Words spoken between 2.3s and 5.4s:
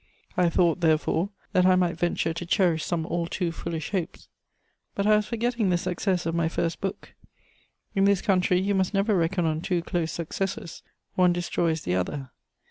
to cherish some all too foolish hopes; but I was